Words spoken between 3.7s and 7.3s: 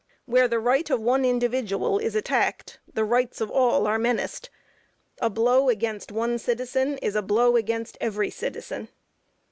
are menaced. A blow against one citizen, is a